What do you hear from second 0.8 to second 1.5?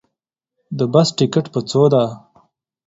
بس ټکټ